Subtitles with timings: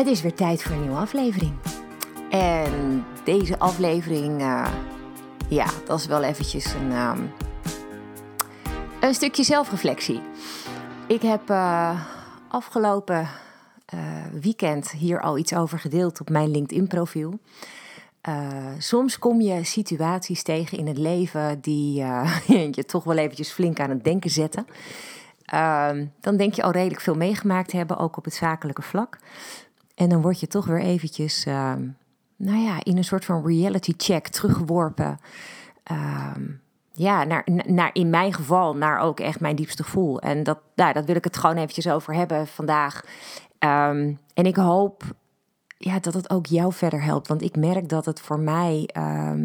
[0.00, 1.52] Het is weer tijd voor een nieuwe aflevering.
[2.30, 4.72] En deze aflevering, uh,
[5.48, 7.32] ja, dat is wel eventjes een, um,
[9.00, 10.20] een stukje zelfreflectie.
[11.06, 12.00] Ik heb uh,
[12.48, 13.28] afgelopen
[13.94, 14.00] uh,
[14.40, 17.38] weekend hier al iets over gedeeld op mijn LinkedIn-profiel.
[18.78, 21.94] soms kom je situaties tegen in het leven die
[22.76, 24.66] je toch wel eventjes flink aan het denken zetten.
[25.44, 29.18] Ehm, dan denk je al redelijk veel meegemaakt hebben, ook op het zakelijke vlak.
[30.00, 31.88] En dan word je toch weer eventjes, ehm,
[32.36, 35.18] nou ja, in een soort van reality check teruggeworpen.
[35.82, 36.42] Ehm,
[36.92, 40.20] ja, naar, naar, in mijn geval, naar ook echt mijn diepste gevoel.
[40.20, 43.04] En dat, nou, dat wil ik het gewoon eventjes over hebben vandaag.
[43.58, 45.02] Um, en ik hoop
[45.76, 47.28] ja, dat het ook jou verder helpt.
[47.28, 48.88] Want ik merk dat het voor mij,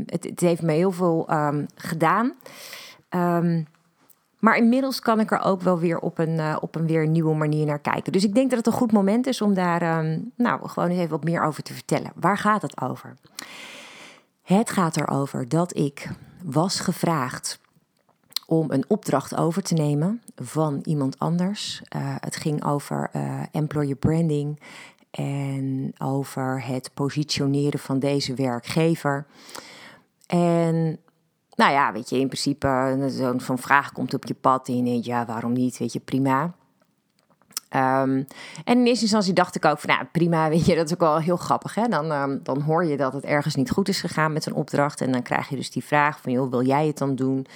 [0.05, 1.29] het, het, heeft me heel veel
[1.75, 2.33] gedaan.
[4.39, 7.36] Maar inmiddels kan ik er ook wel weer op een, uh, op een weer nieuwe
[7.36, 8.11] manier naar kijken.
[8.11, 10.97] Dus ik denk dat het een goed moment is om daar um, nou, gewoon eens
[10.97, 12.11] even wat meer over te vertellen.
[12.16, 13.17] Waar gaat het over?
[14.41, 16.09] Het gaat erover dat ik
[16.44, 17.59] was gevraagd
[18.45, 21.81] om een opdracht over te nemen van iemand anders.
[21.95, 24.59] Uh, het ging over uh, employer branding
[25.11, 29.25] en over het positioneren van deze werkgever.
[30.28, 31.00] En
[31.55, 34.83] nou ja, weet je, in principe, zo'n zo vraag komt op je pad en je
[34.83, 35.77] denkt, ja, waarom niet?
[35.77, 36.53] Weet je, prima.
[37.75, 38.27] Um,
[38.63, 40.99] en in eerste instantie dacht ik ook van, nou prima, weet je, dat is ook
[40.99, 41.75] wel heel grappig.
[41.75, 41.87] Hè?
[41.87, 45.01] Dan, um, dan hoor je dat het ergens niet goed is gegaan met een opdracht.
[45.01, 47.37] En dan krijg je dus die vraag van, joh, wil jij het dan doen?
[47.37, 47.47] Um,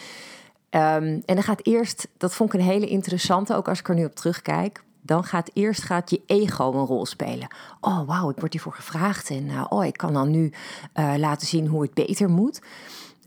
[1.03, 4.05] en dan gaat eerst, dat vond ik een hele interessante, ook als ik er nu
[4.05, 4.83] op terugkijk.
[5.01, 7.47] Dan gaat eerst gaat je ego een rol spelen.
[7.81, 9.29] Oh, wauw, ik word hiervoor gevraagd.
[9.29, 10.53] En uh, oh, ik kan dan nu
[10.95, 12.61] uh, laten zien hoe het beter moet.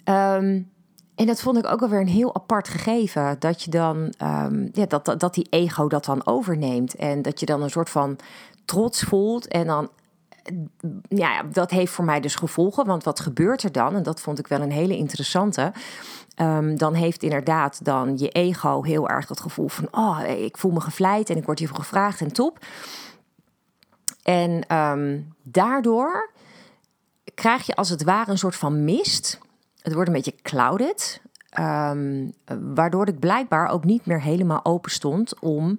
[0.04, 0.70] Um,
[1.14, 3.36] en dat vond ik ook alweer een heel apart gegeven.
[3.38, 6.94] Dat je dan, um, ja, dat, dat, die ego dat dan overneemt.
[6.94, 8.18] En dat je dan een soort van
[8.64, 9.48] trots voelt.
[9.48, 9.90] En dan,
[11.08, 12.86] ja, dat heeft voor mij dus gevolgen.
[12.86, 13.94] Want wat gebeurt er dan?
[13.94, 15.72] En dat vond ik wel een hele interessante.
[16.36, 19.88] Um, dan heeft inderdaad dan je ego heel erg het gevoel van...
[19.90, 22.58] oh, ik voel me gevleid en ik word hiervoor gevraagd en top.
[24.22, 24.66] En
[25.42, 26.30] daardoor
[27.34, 29.38] krijg je als het ware een soort van mist
[29.82, 31.20] het wordt een beetje clouded.
[31.58, 32.32] Um,
[32.74, 35.78] waardoor ik blijkbaar ook niet meer helemaal open stond om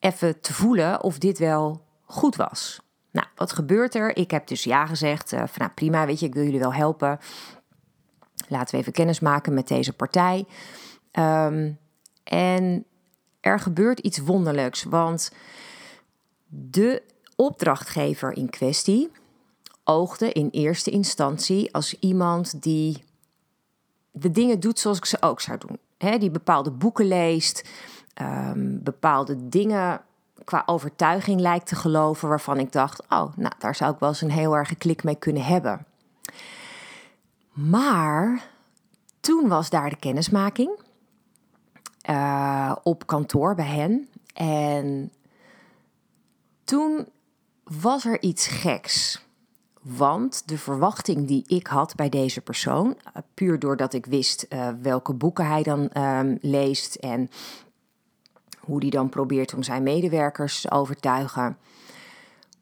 [0.00, 2.80] even te voelen of dit wel goed was.
[3.10, 4.16] Nou, wat gebeurt er?
[4.16, 6.74] Ik heb dus ja gezegd uh, van nou prima, weet je, ik wil jullie wel
[6.74, 7.18] helpen.
[8.48, 10.46] Laten we even kennis maken met deze partij.
[11.12, 11.78] Um,
[12.24, 12.84] en
[13.40, 15.32] er gebeurt iets wonderlijks, want
[16.46, 17.02] de
[17.36, 19.10] opdrachtgever in kwestie
[19.84, 23.04] oogde in eerste instantie als iemand die
[24.18, 25.78] de dingen doet zoals ik ze ook zou doen.
[26.18, 27.68] Die bepaalde boeken leest,
[28.22, 30.00] um, bepaalde dingen
[30.44, 34.20] qua overtuiging lijkt te geloven, waarvan ik dacht: oh, nou, daar zou ik wel eens
[34.20, 35.86] een heel erg klik mee kunnen hebben.
[37.52, 38.48] Maar
[39.20, 40.80] toen was daar de kennismaking
[42.10, 44.08] uh, op kantoor bij hen.
[44.34, 45.12] En
[46.64, 47.08] toen
[47.64, 49.26] was er iets geks.
[49.96, 54.68] Want de verwachting die ik had bij deze persoon, eh, puur doordat ik wist uh,
[54.82, 57.30] welke boeken hij dan um, leest en
[58.60, 61.56] hoe hij dan probeert om zijn medewerkers te overtuigen,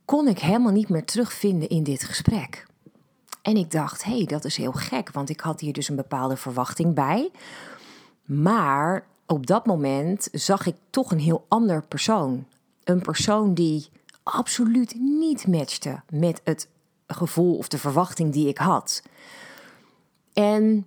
[0.05, 2.67] kon ik helemaal niet meer terugvinden in dit gesprek.
[3.43, 5.97] En ik dacht, hé, hey, dat is heel gek, want ik had hier dus een
[5.97, 7.31] bepaalde verwachting bij.
[8.25, 12.47] Maar op dat moment zag ik toch een heel ander persoon.
[12.85, 13.89] Een persoon die
[14.23, 16.69] absoluut niet matchte met het
[17.07, 19.03] gevoel of de verwachting die ik had.
[20.33, 20.87] En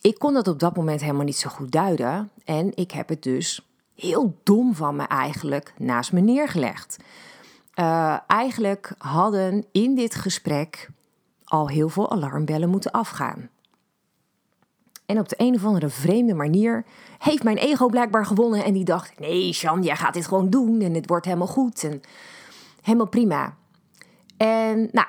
[0.00, 2.30] ik kon dat op dat moment helemaal niet zo goed duiden.
[2.44, 6.96] En ik heb het dus heel dom van me eigenlijk naast me neergelegd.
[7.74, 10.88] Uh, eigenlijk hadden in dit gesprek
[11.44, 13.50] al heel veel alarmbellen moeten afgaan.
[15.06, 16.84] En op de een of andere vreemde manier
[17.18, 18.64] heeft mijn ego blijkbaar gewonnen.
[18.64, 20.80] En die dacht: nee, Jan, jij gaat dit gewoon doen.
[20.80, 21.84] En het wordt helemaal goed.
[21.84, 22.00] En
[22.82, 23.56] helemaal prima.
[24.36, 25.06] En nou,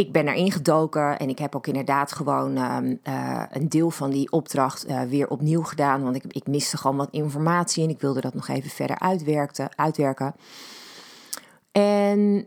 [0.00, 4.10] ik ben erin gedoken en ik heb ook inderdaad gewoon ehm, eh, een deel van
[4.10, 6.02] die opdracht uh, weer opnieuw gedaan.
[6.02, 9.68] Want ik, ik miste gewoon wat informatie en ik wilde dat nog even verder uitwerken.
[9.76, 10.34] uitwerken.
[11.72, 12.46] En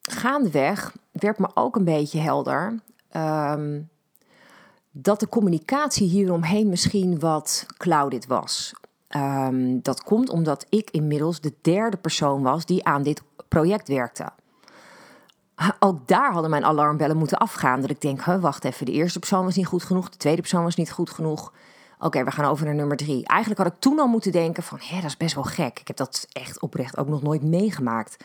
[0.00, 3.80] gaandeweg werd me ook een beetje helder ehm,
[4.90, 8.72] dat de communicatie hieromheen misschien wat clouded was.
[9.08, 14.32] Ehm, dat komt omdat ik inmiddels de derde persoon was die aan dit project werkte.
[15.78, 17.80] Ook daar hadden mijn alarmbellen moeten afgaan.
[17.80, 20.62] Dat ik denk, wacht even, de eerste persoon was niet goed genoeg, de tweede persoon
[20.62, 21.52] was niet goed genoeg.
[21.98, 23.26] Oké, we gaan over naar nummer drie.
[23.26, 25.80] Eigenlijk had ik toen al moeten denken van, hé, dat is best wel gek.
[25.80, 28.24] Ik heb dat echt oprecht ook nog nooit meegemaakt.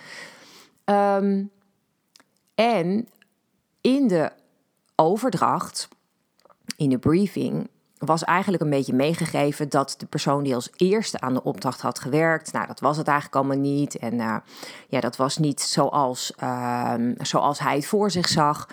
[0.84, 1.44] Ehm,
[2.56, 3.08] en
[3.82, 4.32] in de
[4.96, 5.88] overdracht,
[6.78, 7.70] in de briefing,
[8.06, 12.00] was eigenlijk een beetje meegegeven dat de persoon die als eerste aan de opdracht had
[12.00, 13.98] gewerkt, nou, dat was het eigenlijk allemaal niet.
[13.98, 14.36] En uh,
[14.88, 18.68] ja, dat was niet zoals, uh, zoals hij het voor zich zag.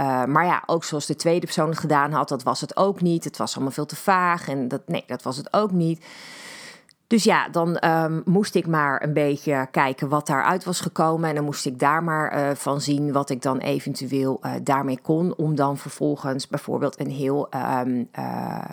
[0.00, 3.00] Uh, maar ja, ook zoals de tweede persoon het gedaan had, dat was het ook
[3.00, 3.24] niet.
[3.24, 6.04] Het was allemaal veel te vaag en dat, nee, dat was het ook niet.
[7.14, 11.28] Dus ja, dan um, moest ik maar een beetje kijken wat daaruit was gekomen.
[11.28, 14.98] En dan moest ik daar maar uh, van zien wat ik dan eventueel uh, daarmee
[15.02, 15.36] kon.
[15.36, 17.48] Om dan vervolgens bijvoorbeeld een heel
[17.80, 18.64] um, uh,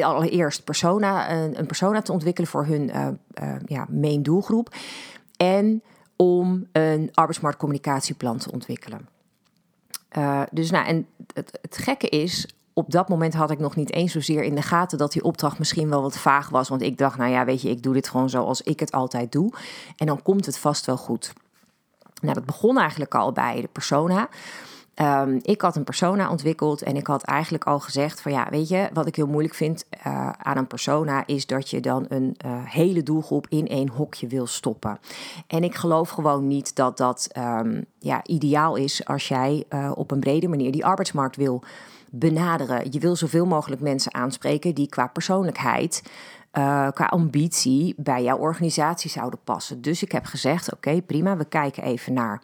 [0.00, 2.90] allereerst persona, een, een, persona te ontwikkelen voor hun
[3.66, 4.74] ja, main doelgroep.
[5.36, 5.82] En
[6.16, 9.08] om een arbeidsmarktcommunicatieplan te ontwikkelen.
[10.50, 14.12] dus nou, en het, het gekke is, op dat moment had ik nog niet eens
[14.12, 16.68] zozeer in de gaten dat die opdracht misschien wel wat vaag was.
[16.68, 19.32] Want ik dacht, nou ja, weet je, ik doe dit gewoon zoals ik het altijd
[19.32, 19.52] doe.
[19.96, 21.32] En dan komt het vast wel goed.
[22.20, 24.28] Nou, dat begon eigenlijk al bij de persona.
[25.00, 28.68] Um, ik had een persona ontwikkeld en ik had eigenlijk al gezegd van ja, weet
[28.68, 32.36] je, wat ik heel moeilijk vind uh, aan een persona is dat je dan een
[32.46, 34.98] uh, hele doelgroep in één hokje wil stoppen.
[35.46, 40.10] En ik geloof gewoon niet dat dat um, ja, ideaal is als jij uh, op
[40.10, 41.62] een brede manier die arbeidsmarkt wil
[42.18, 42.92] benaderen.
[42.92, 46.02] Je wil zoveel mogelijk mensen aanspreken die qua persoonlijkheid,
[46.52, 49.82] uh, qua ambitie bij jouw organisatie zouden passen.
[49.82, 52.42] Dus ik heb gezegd: oké, prima, we kijken even naar.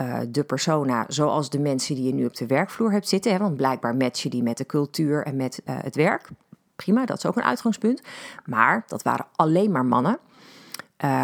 [0.00, 3.32] Uh, de persona zoals de mensen die je nu op de werkvloer hebt zitten.
[3.32, 6.28] Hè, want blijkbaar matchen die met de cultuur en met uh, het werk.
[6.76, 8.02] Prima, dat is ook een uitgangspunt.
[8.44, 10.18] Maar dat waren alleen maar mannen.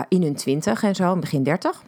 [0.09, 1.83] In hun twintig en zo, begin dertig.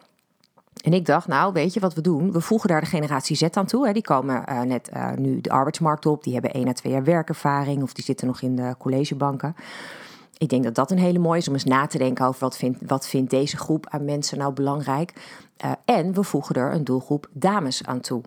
[0.84, 2.32] En ik dacht, nou, weet je wat we doen?
[2.32, 3.86] We voegen daar de generatie Z aan toe.
[3.86, 3.92] Hè.
[3.92, 6.22] Die komen uh, net uh, nu de arbeidsmarkt op.
[6.24, 9.56] Die hebben één à twee jaar werkervaring of die zitten nog in de collegebanken.
[10.38, 12.56] Ik denk dat dat een hele mooie is om eens na te denken over wat
[12.56, 15.12] vindt, wat deze groep aan mensen nou belangrijk.
[15.64, 18.22] Uh, en we voegen er een doelgroep dames aan toe.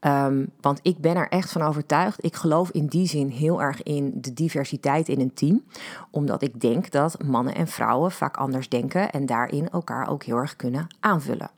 [0.00, 2.24] Um, want ik ben er echt van overtuigd.
[2.24, 5.64] Ik geloof in die zin heel erg in de diversiteit in een team.
[6.10, 10.36] Omdat ik denk dat mannen en vrouwen vaak anders denken en daarin elkaar ook heel
[10.36, 11.50] erg kunnen aanvullen.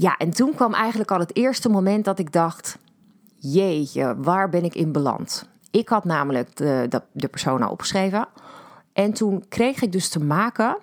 [0.00, 2.78] Ja, en toen kwam eigenlijk al het eerste moment dat ik dacht:
[3.36, 5.48] jeetje, waar ben ik in beland?
[5.70, 8.28] Ik had namelijk de, de, de persona opgeschreven.
[8.92, 10.78] En toen kreeg ik dus te maken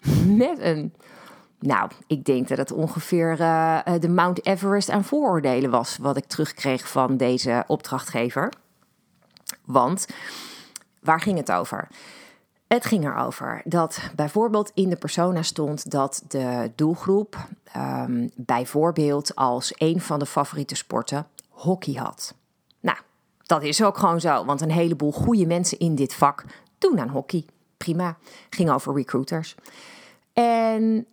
[0.44, 0.94] met een.
[1.58, 5.96] Nou, ik denk dat het ongeveer uh, de Mount Everest aan vooroordelen was.
[5.96, 8.52] wat ik terugkreeg van deze opdrachtgever.
[9.64, 10.06] Want
[11.00, 11.88] waar ging het over?
[12.72, 17.36] Het ging erover dat bijvoorbeeld in de persona stond dat de doelgroep
[17.76, 22.34] um, bijvoorbeeld als een van de favoriete sporten hockey had.
[22.80, 22.98] Nou,
[23.42, 26.44] dat is ook gewoon zo, want een heleboel goede mensen in dit vak
[26.78, 27.44] doen aan hockey.
[27.76, 28.16] Prima,
[28.50, 29.54] ging over recruiters.
[30.32, 31.06] En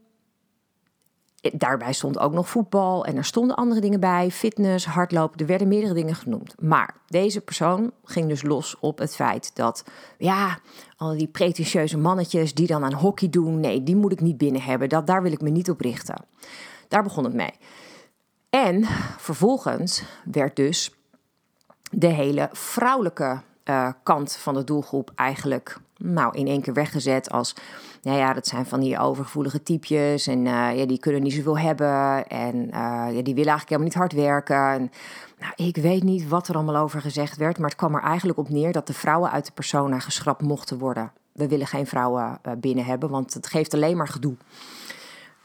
[1.41, 5.67] daarbij stond ook nog voetbal en er stonden andere dingen bij, fitness, hardlopen, er werden
[5.67, 6.61] meerdere dingen genoemd.
[6.61, 9.83] Maar deze persoon ging dus los op het feit dat,
[10.17, 10.59] ja,
[10.97, 14.61] al die pretentieuze mannetjes die dan aan hockey doen, nee, die moet ik niet binnen
[14.61, 16.25] hebben, dat, daar wil ik me niet op richten.
[16.87, 17.53] Daar begon het mee.
[18.49, 18.83] En
[19.17, 20.91] vervolgens werd dus
[21.91, 27.55] de hele vrouwelijke uh, kant van de doelgroep eigenlijk nou, in één keer weggezet als,
[28.01, 31.59] nou ja, dat zijn van die overgevoelige typjes en uh, ja, die kunnen niet zoveel
[31.59, 32.71] hebben en uh,
[33.15, 34.71] ja, die willen eigenlijk helemaal niet hard werken.
[34.71, 34.91] En,
[35.39, 38.39] nou, ik weet niet wat er allemaal over gezegd werd, maar het kwam er eigenlijk
[38.39, 41.11] op neer dat de vrouwen uit de persona geschrapt mochten worden.
[41.31, 44.35] We willen geen vrouwen binnen hebben, want het geeft alleen maar gedoe.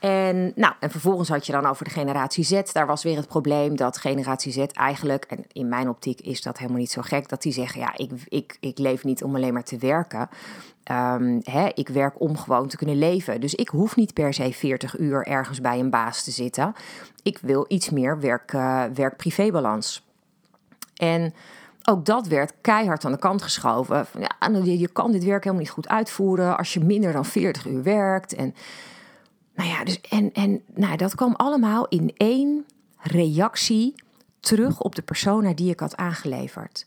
[0.05, 2.63] En, nou, en vervolgens had je dan over de generatie Z.
[2.73, 6.59] Daar was weer het probleem dat generatie Z eigenlijk, en in mijn optiek is dat
[6.59, 9.53] helemaal niet zo gek, dat die zeggen: ja, ik, ik, ik leef niet om alleen
[9.53, 10.29] maar te werken.
[10.91, 13.41] Um, hè, ik werk om gewoon te kunnen leven.
[13.41, 16.75] Dus ik hoef niet per se 40 uur ergens bij een baas te zitten.
[17.23, 20.07] Ik wil iets meer werk, uh, werk-privébalans.
[20.97, 21.35] En
[21.85, 24.07] ook dat werd keihard aan de kant geschoven.
[24.19, 27.67] Ja, je, je kan dit werk helemaal niet goed uitvoeren als je minder dan 40
[27.67, 28.35] uur werkt.
[28.35, 28.55] En
[29.55, 32.65] nou ja, dus en, en nou, dat kwam allemaal in één
[32.99, 33.95] reactie
[34.41, 36.87] terug op de persona die ik had aangeleverd.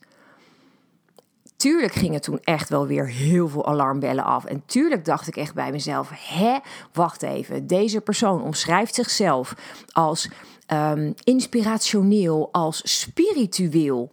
[1.57, 4.45] Tuurlijk gingen toen echt wel weer heel veel alarmbellen af.
[4.45, 6.57] En tuurlijk dacht ik echt bij mezelf: hè,
[6.93, 7.67] wacht even.
[7.67, 9.55] Deze persoon omschrijft zichzelf
[9.91, 10.29] als
[10.65, 14.11] ehm, inspirationeel als spiritueel.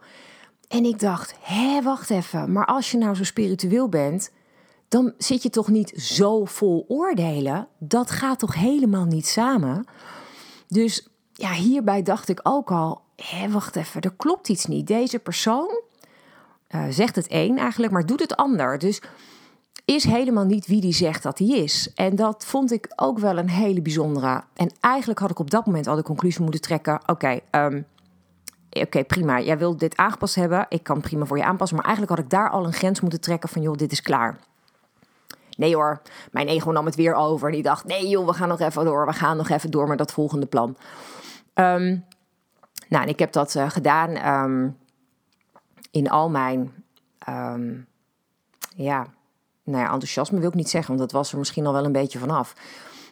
[0.68, 4.30] En ik dacht, hé, wacht even, maar als je nou zo spiritueel bent,
[4.94, 7.68] dan zit je toch niet zo vol oordelen?
[7.78, 9.86] Dat gaat toch helemaal niet samen?
[10.68, 14.86] Dus ja, hierbij dacht ik ook al, hé, wacht even, er klopt iets niet.
[14.86, 15.80] Deze persoon
[16.74, 18.78] uh, zegt het een eigenlijk, maar doet het ander.
[18.78, 19.02] Dus
[19.84, 21.92] is helemaal niet wie die zegt dat hij is.
[21.94, 24.42] En dat vond ik ook wel een hele bijzondere.
[24.54, 27.82] En eigenlijk had ik op dat moment al de conclusie moeten trekken: oké, ehm,
[28.70, 29.40] oké, prima.
[29.40, 30.66] Jij wilt dit aangepast hebben.
[30.68, 31.76] Ik kan prima voor je aanpassen.
[31.76, 34.38] Maar eigenlijk had ik daar al een grens moeten trekken van: joh, dit is klaar.
[35.56, 37.48] Nee hoor, mijn ego nam het weer over.
[37.48, 39.06] En die dacht: nee joh, we gaan nog even door.
[39.06, 40.76] We gaan nog even door met dat volgende plan.
[41.54, 42.04] Um,
[42.88, 44.76] nou, en ik heb dat uh, gedaan um,
[45.90, 46.72] in al mijn.
[48.76, 49.06] ja,
[49.64, 51.92] nou ja, enthousiasme wil ik niet zeggen, want dat was er misschien al wel een
[51.92, 52.54] beetje vanaf.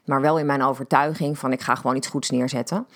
[0.05, 2.87] Maar wel in mijn overtuiging van ik ga gewoon iets goeds neerzetten.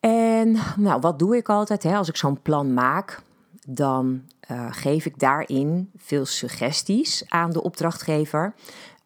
[0.00, 1.82] En nou, wat doe ik altijd?
[1.82, 1.96] Hè?
[1.96, 3.22] Als ik zo'n plan maak,
[3.66, 8.54] dan uh, geef ik daarin veel suggesties aan de opdrachtgever.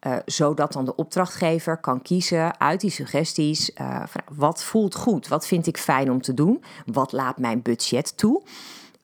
[0.07, 3.71] Uh, zodat dan de opdrachtgever kan kiezen uit die suggesties.
[4.05, 5.27] Van, wat voelt goed?
[5.27, 6.63] Wat vind ik fijn om te doen?
[6.85, 8.41] Wat laat mijn budget toe?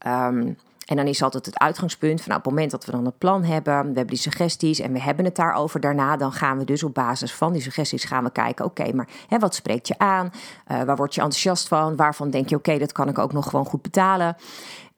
[0.08, 0.58] Um,
[0.90, 3.18] en dan is altijd het uitgangspunt van nou, op het moment dat we dan een
[3.18, 6.66] plan hebben, we hebben die suggesties en we hebben het daarover daarna, dan gaan we
[6.66, 9.98] dus op basis van die suggesties gaan we kijken, oké, maar hè, wat spreekt je
[9.98, 10.32] aan?
[10.72, 11.96] Uh, waar word je enthousiast van?
[11.96, 14.36] Waarvan denk je, oké, dat kan ik ook nog gewoon goed betalen?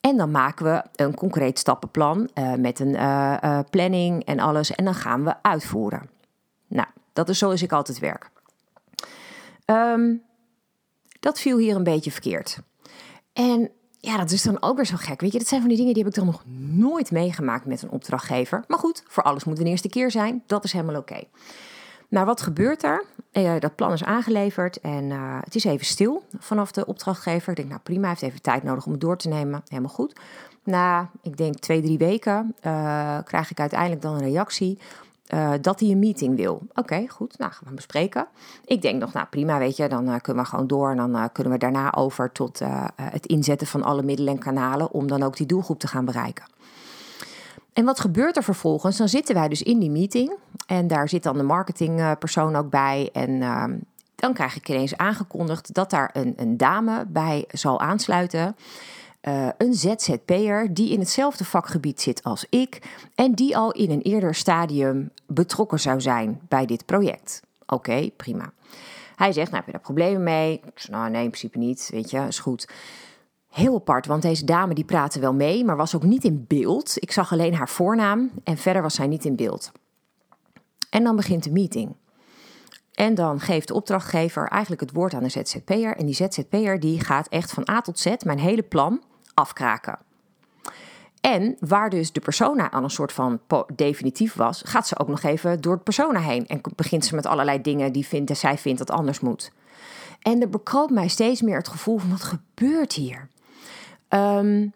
[0.02, 4.72] En dan maken we een concreet stappenplan uh, met een uh, planning en alles.
[4.72, 6.10] En dan gaan we uitvoeren.
[6.68, 8.30] Nou, dat is zoals ik altijd werk.
[9.66, 10.24] Um,
[11.20, 12.60] dat viel hier een beetje verkeerd.
[13.34, 15.22] En ja, dat is dan ook weer zo gek.
[15.22, 16.44] Weet je, dat zijn van die dingen die heb ik dan nog
[16.78, 18.64] nooit meegemaakt met een opdrachtgever.
[18.68, 20.44] Maar goed, voor alles moet een eerste keer zijn.
[20.46, 21.24] Dat is helemaal oké.
[22.10, 23.06] Nou, wat gebeurt er?
[23.32, 27.50] Eh, dat plan is aangeleverd en uh, het is even stil vanaf de opdrachtgever.
[27.50, 29.62] Ik denk, nou prima, hij heeft even tijd nodig om het door te nemen.
[29.68, 30.20] Helemaal goed.
[30.64, 34.80] Na, ik denk twee, drie weken uh, krijg ik uiteindelijk dan een reactie
[35.34, 36.62] uh, dat hij een meeting wil.
[36.74, 37.38] Oké, goed.
[37.38, 38.28] Nou, gaan we bespreken.
[38.66, 40.90] Ik denk nog, nou prima, weet je, dan uh, kunnen we gewoon door.
[40.92, 42.62] En dan uh, kunnen we daarna over tot
[42.96, 46.46] het inzetten van alle middelen en kanalen om dan ook die doelgroep te gaan bereiken.
[47.74, 48.98] En wat gebeurt er vervolgens?
[48.98, 50.34] Dan zitten wij dus in die meeting
[50.66, 53.10] en daar zit dan de marketingpersoon ook bij.
[53.14, 53.78] En ehm,
[54.16, 58.56] dan krijg ik ineens aangekondigd dat daar een, een dame bij zal aansluiten.
[59.22, 62.82] Uh, een ZZP'er die in hetzelfde vakgebied zit als ik
[63.16, 67.42] en die al in een eerder stadium betrokken zou zijn bij dit project.
[67.66, 68.54] Oké, prima.
[69.16, 70.62] Hij zegt, nou heb je daar problemen mee?
[70.76, 72.68] Ik nou nee, in principe niet, weet je, is goed.
[73.50, 76.94] Heel apart, want deze dame die praatte wel mee, maar was ook niet in beeld.
[76.96, 79.72] Ik zag alleen haar voornaam en verder was zij niet in beeld.
[80.90, 81.96] En dan begint de meeting.
[82.94, 85.98] En dan geeft de opdrachtgever eigenlijk het woord aan de ZZP'er.
[85.98, 89.02] En die ZZP'er die gaat echt van A tot Z, mijn hele plan,
[89.42, 90.00] afkraken.
[91.22, 93.40] En waar dus de persona aan een soort van
[93.76, 96.48] definitief was, gaat ze ook nog even door het persona heen.
[96.48, 99.52] En begint ze met allerlei dingen die vindt, zij vindt dat anders moet.
[100.22, 103.28] En er bekroop mij steeds meer het gevoel van wat gebeurt hier?
[104.10, 104.74] Um,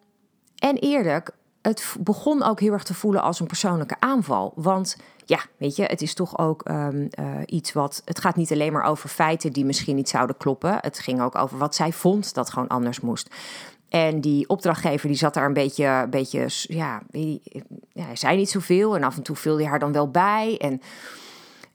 [0.56, 1.32] en eerlijk,
[1.62, 4.54] het begon ook heel erg te voelen als een persoonlijke aanval.
[4.56, 8.02] Want ja, weet je, het is toch ook um, uh, iets wat.
[8.06, 10.78] Het gaat niet alleen maar over feiten die misschien niet zouden kloppen.
[10.82, 13.30] Het ging ook over wat zij vond dat gewoon anders moest.
[13.89, 18.96] En die opdrachtgever die zat daar een beetje, beetje ja, ja, hij zei niet zoveel.
[18.96, 20.58] En af en toe vulde hij haar dan wel bij.
[20.58, 20.82] En,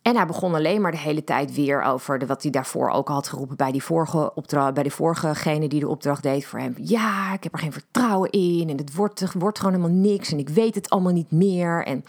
[0.02, 3.08] en hij begon alleen maar de hele tijd weer over de, wat hij daarvoor ook
[3.08, 6.74] had geroepen bij die vorige opdracht, bij de vorigegene die de opdracht deed voor hem.
[6.76, 8.68] Ja, ik heb er geen vertrouwen in.
[8.68, 10.32] En het wordt, wordt gewoon helemaal niks.
[10.32, 11.84] En ik weet het allemaal niet meer.
[11.84, 12.04] En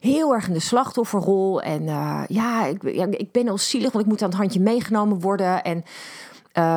[0.00, 1.62] heel erg in de slachtofferrol.
[1.62, 5.20] En uh, ja, ik, ik ben al zielig, want ik moet aan het handje meegenomen
[5.20, 5.62] worden.
[5.62, 5.84] En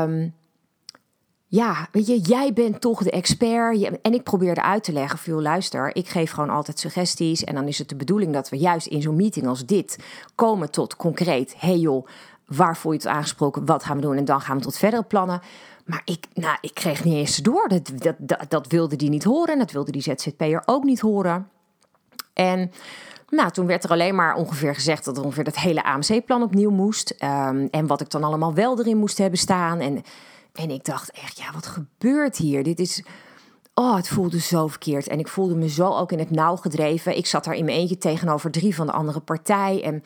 [0.09, 0.33] um,
[1.51, 3.99] ja, weet je, jij bent toch de expert.
[4.01, 7.43] En ik probeerde uit te leggen, veel luister, ik geef gewoon altijd suggesties.
[7.43, 9.97] En dan is het de bedoeling dat we juist in zo'n meeting als dit
[10.35, 11.55] komen tot concreet.
[11.57, 12.07] hey joh,
[12.45, 13.65] waar voel je het aangesproken?
[13.65, 14.17] Wat gaan we doen?
[14.17, 15.41] En dan gaan we tot verdere plannen.
[15.85, 17.67] Maar ik, nou, ik kreeg niet eens door.
[17.67, 19.53] Dat, dat, dat, wilde die niet horen.
[19.53, 21.49] En dat wilde die ZZP'er ook niet horen.
[22.33, 22.71] En
[23.29, 27.15] nou, toen werd er alleen maar ongeveer gezegd dat ongeveer dat hele AMC-plan opnieuw moest.
[27.23, 29.79] Um, en wat ik dan allemaal wel erin moest hebben staan.
[29.79, 30.03] En
[30.59, 32.63] en ik dacht echt, ja, wat gebeurt hier?
[32.63, 33.03] Dit is.
[33.73, 35.07] Oh, het voelde zo verkeerd.
[35.07, 37.17] En ik voelde me zo ook in het nauw gedreven.
[37.17, 39.83] Ik zat daar in mijn eentje tegenover drie van de andere partij.
[39.83, 40.03] En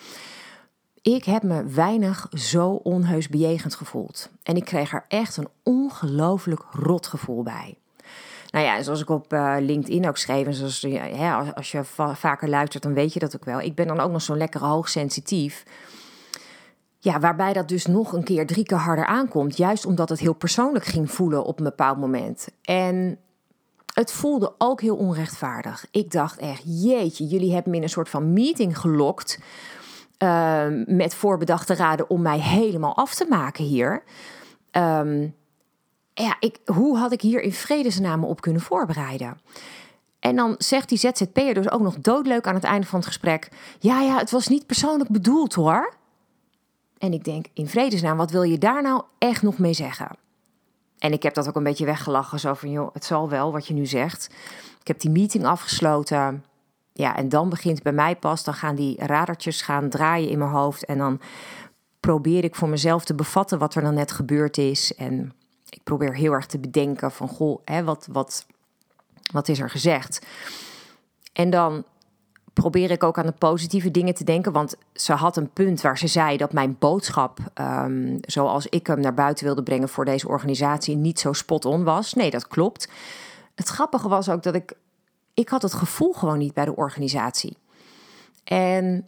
[1.02, 4.30] ik heb me weinig zo onheus bejegend gevoeld.
[4.44, 7.78] En ik kreeg er echt een ongelooflijk rot gevoel bij.
[8.50, 11.84] Nou ja, zoals ik op uh, LinkedIn ook schreef, en zoals, als je
[12.14, 13.60] vaker luistert, dan weet je dat ook wel.
[13.60, 15.64] Ik ben dan ook nog zo lekker hoogsensitief.
[17.04, 19.58] Ja, waarbij dat dus nog een keer drie keer harder aankomt.
[19.58, 22.48] Juist omdat het heel persoonlijk ging voelen op een bepaald moment.
[22.62, 23.18] En
[23.94, 25.86] het voelde ook heel onrechtvaardig.
[25.92, 29.40] Ik dacht echt, jeetje, jullie hebben me in een soort van meeting gelokt.
[30.24, 34.04] Uh, met voorbedachte raden om mij helemaal af te maken hier.
[34.72, 35.36] Um,
[36.14, 39.42] ja, ik, hoe had ik hier in vredesnaam op kunnen voorbereiden?
[40.20, 43.50] En dan zegt die ZZP'er dus ook nog doodleuk aan het einde van het gesprek...
[43.80, 46.02] ja, ja, het was niet persoonlijk bedoeld hoor.
[47.04, 50.10] En ik denk, in vredesnaam, wat wil je daar nou echt nog mee zeggen?
[51.00, 53.68] En ik heb dat ook een beetje weggelachen, zo van, joh, het zal wel wat
[53.68, 54.30] je nu zegt.
[54.80, 56.46] Ik heb die meeting afgesloten.
[56.94, 60.52] Ja, en dan begint bij mij pas, dan gaan die radertjes gaan draaien in mijn
[60.52, 60.86] hoofd.
[60.86, 61.20] En dan
[62.00, 64.96] probeer ik voor mezelf te bevatten wat er dan net gebeurd is.
[64.96, 65.34] En
[65.70, 68.46] ik probeer heel erg te bedenken van, goh, hè, wat, wat,
[69.32, 70.26] wat is er gezegd?
[71.34, 71.84] En dan
[72.54, 74.52] probeer ik ook aan de positieve dingen te denken.
[74.52, 79.00] Want ze had een punt waar ze zei dat mijn boodschap, um, zoals ik hem
[79.00, 82.14] naar buiten wilde brengen voor deze organisatie, niet zo spot-on was.
[82.14, 82.90] Nee, dat klopt.
[83.56, 84.74] Het grappige was ook dat ik,
[85.34, 87.58] ik had het gevoel gewoon niet bij de organisatie.
[88.44, 89.08] En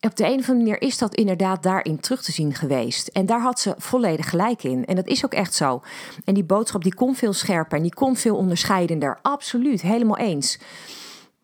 [0.00, 3.08] op de een of andere manier is dat inderdaad daarin terug te zien geweest.
[3.08, 4.84] En daar had ze volledig gelijk in.
[4.84, 5.82] En dat is ook echt zo.
[6.24, 9.18] En die boodschap die kon veel scherper en die kon veel onderscheidender.
[9.22, 10.58] Absoluut, helemaal eens.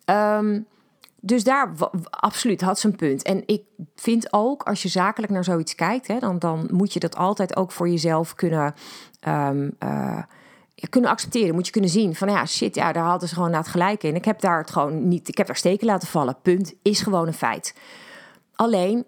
[0.04, 0.66] Um,
[1.26, 1.72] dus daar
[2.10, 3.22] absoluut had ze een punt.
[3.22, 3.62] En ik
[3.94, 7.56] vind ook, als je zakelijk naar zoiets kijkt, hè, dan, dan moet je dat altijd
[7.56, 8.74] ook voor jezelf kunnen,
[9.28, 10.22] um, uh,
[10.88, 11.54] kunnen accepteren.
[11.54, 14.02] Moet je kunnen zien van ja, shit, ja, daar hadden ze gewoon na het gelijk
[14.02, 14.14] in.
[14.14, 16.36] Ik heb daar het gewoon niet, ik heb daar steken laten vallen.
[16.42, 17.74] Punt, is gewoon een feit.
[18.54, 19.04] Alleen,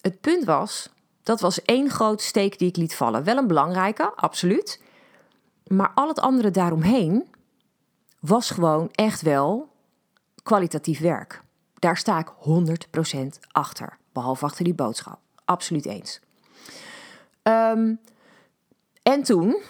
[0.00, 0.88] het punt was,
[1.22, 3.24] dat was één grote steek die ik liet vallen.
[3.24, 4.82] Wel een belangrijke, absoluut.
[5.66, 7.24] Maar al het andere daaromheen
[8.20, 9.68] was gewoon echt wel
[10.42, 11.43] kwalitatief werk.
[11.84, 12.32] Daar sta ik
[13.16, 13.96] 100% achter.
[14.12, 15.18] Behalve achter die boodschap.
[15.44, 16.20] Absoluut eens.
[17.42, 18.00] Um,
[19.02, 19.62] en toen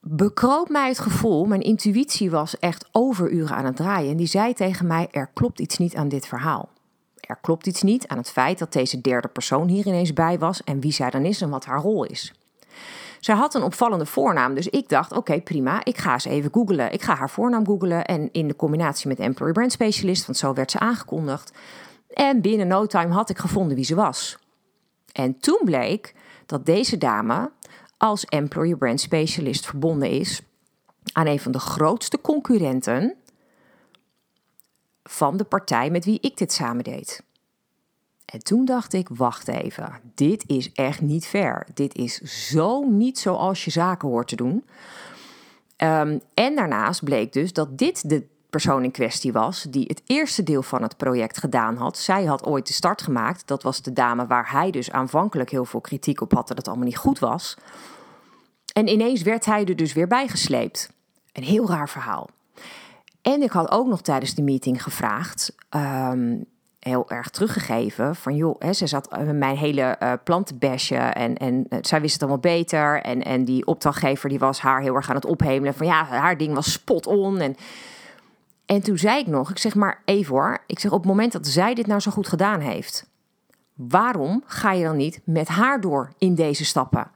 [0.00, 4.10] bekroop mij het gevoel, mijn intuïtie was echt overuren aan het draaien.
[4.10, 6.68] En die zei tegen mij: Er klopt iets niet aan dit verhaal.
[7.20, 10.64] Er klopt iets niet aan het feit dat deze derde persoon hier ineens bij was
[10.64, 12.32] en wie zij dan is en wat haar rol is.
[13.24, 16.92] Zij had een opvallende voornaam, dus ik dacht: oké, prima, ik ga eens even googlen.
[16.92, 20.54] Ik ga haar voornaam googlen en in de combinatie met Employer Brand Specialist, want zo
[20.54, 21.52] werd ze aangekondigd.
[22.08, 24.38] En binnen no time had ik gevonden wie ze was.
[25.12, 26.14] En toen bleek
[26.46, 27.50] dat deze dame
[27.96, 30.42] als Employer Brand Specialist verbonden is
[31.12, 33.14] aan een van de grootste concurrenten
[35.02, 37.22] van de partij met wie ik dit samen deed.
[38.34, 41.66] En toen dacht ik, wacht even, dit is echt niet fair.
[41.74, 42.20] Dit is
[42.50, 44.64] zo niet zoals je zaken hoort te doen.
[45.76, 50.42] Um, en daarnaast bleek dus dat dit de persoon in kwestie was die het eerste
[50.42, 51.98] deel van het project gedaan had.
[51.98, 53.46] Zij had ooit de start gemaakt.
[53.46, 56.68] Dat was de dame waar hij dus aanvankelijk heel veel kritiek op had dat het
[56.68, 57.56] allemaal niet goed was.
[58.72, 60.90] En ineens werd hij er dus weer bijgesleept.
[61.32, 62.28] Een heel raar verhaal.
[63.22, 66.44] En ik had ook nog tijdens de meeting gevraagd: um,
[66.84, 68.16] heel erg teruggegeven.
[68.16, 71.78] Van joh, hè, ze zat met mijn hele uh, plan te bashen en, en uh,
[71.82, 73.02] zij wist het allemaal beter.
[73.02, 75.74] En, en die opdrachtgever die was haar heel erg aan het ophemelen.
[75.74, 77.38] Van ja, haar ding was spot on.
[77.40, 77.56] En,
[78.66, 80.58] en toen zei ik nog, ik zeg maar even hoor.
[80.66, 83.06] Ik zeg op het moment dat zij dit nou zo goed gedaan heeft.
[83.74, 87.10] Waarom ga je dan niet met haar door in deze stappen?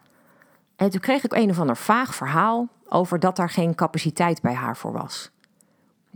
[0.77, 4.55] En toen kreeg ik een of ander vaag verhaal over dat daar geen capaciteit bij
[4.55, 5.31] haar voor was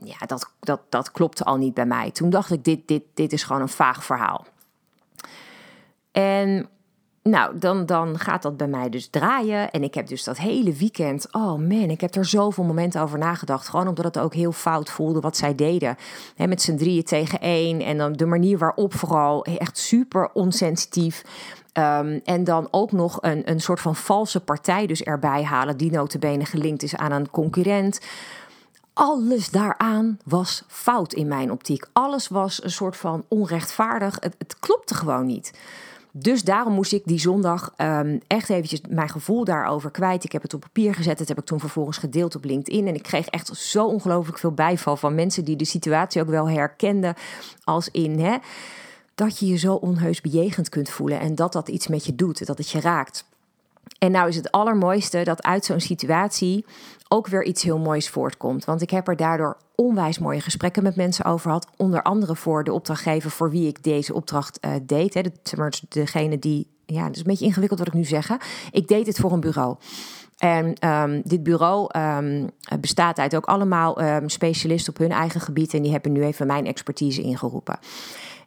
[0.04, 2.10] ja, dat, dat, dat klopte al niet bij mij.
[2.10, 4.46] Toen dacht ik, dit, dit, dit is gewoon een vaag verhaal.
[6.12, 6.68] En
[7.22, 9.70] nou, dan, dan gaat dat bij mij dus draaien.
[9.70, 13.18] En ik heb dus dat hele weekend, oh man, ik heb er zoveel momenten over
[13.18, 13.68] nagedacht.
[13.68, 15.96] Gewoon omdat het ook heel fout voelde wat zij deden.
[16.36, 17.80] He, met z'n drieën tegen één.
[17.80, 21.22] En dan de manier waarop vooral echt super onsensitief.
[21.78, 25.76] Um, en dan ook nog een, een soort van valse partij dus erbij halen.
[25.76, 28.00] Die notabene gelinkt is aan een concurrent.
[28.94, 31.86] Alles daaraan was fout in mijn optiek.
[31.92, 34.16] Alles was een soort van onrechtvaardig.
[34.20, 35.52] Het, het klopte gewoon niet.
[36.14, 40.24] Dus daarom moest ik die zondag um, echt eventjes mijn gevoel daarover kwijt.
[40.24, 41.18] Ik heb het op papier gezet.
[41.18, 42.86] Dat heb ik toen vervolgens gedeeld op LinkedIn.
[42.86, 46.48] En ik kreeg echt zo ongelooflijk veel bijval van mensen die de situatie ook wel
[46.48, 47.14] herkenden.
[47.64, 48.36] Als in hè,
[49.14, 51.20] dat je je zo onheus bejegend kunt voelen.
[51.20, 52.46] En dat dat iets met je doet.
[52.46, 53.24] Dat het je raakt.
[54.02, 56.64] En nou is het allermooiste dat uit zo'n situatie
[57.08, 58.64] ook weer iets heel moois voortkomt.
[58.64, 61.66] Want ik heb er daardoor onwijs mooie gesprekken met mensen over gehad.
[61.76, 65.14] Onder andere voor de opdrachtgever voor wie ik deze opdracht uh, deed.
[65.14, 65.32] Hè, de,
[65.88, 68.30] degene die, ja, het is een beetje ingewikkeld wat ik nu zeg.
[68.70, 69.76] Ik deed het voor een bureau.
[70.38, 75.74] En um, dit bureau um, bestaat uit ook allemaal um, specialisten op hun eigen gebied.
[75.74, 77.78] En die hebben nu even mijn expertise ingeroepen.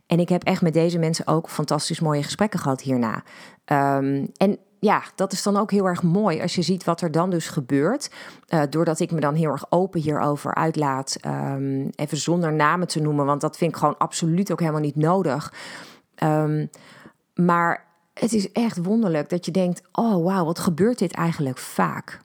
[0.07, 3.23] En ik heb echt met deze mensen ook fantastisch mooie gesprekken gehad hierna.
[3.65, 7.11] Ehm, en ja, dat is dan ook heel erg mooi als je ziet wat er
[7.11, 8.11] dan dus gebeurt.
[8.49, 11.17] Uh, doordat ik me dan heel erg open hierover uitlaat.
[11.25, 14.95] Um, even zonder namen te noemen, want dat vind ik gewoon absoluut ook helemaal niet
[14.95, 15.53] nodig.
[16.23, 16.69] Um,
[17.33, 22.21] maar het is echt wonderlijk dat je denkt: oh wauw, wat gebeurt dit eigenlijk vaak?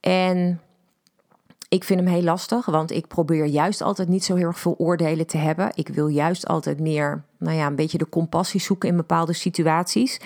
[0.00, 0.60] En
[1.68, 4.74] ik vind hem heel lastig, want ik probeer juist altijd niet zo heel erg veel
[4.78, 5.70] oordelen te hebben.
[5.74, 10.20] Ik wil juist altijd meer, nou ja, een beetje de compassie zoeken in bepaalde situaties.